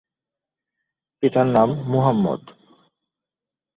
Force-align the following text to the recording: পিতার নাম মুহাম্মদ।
পিতার 1.23 1.47
নাম 1.47 1.69
মুহাম্মদ। 1.91 2.41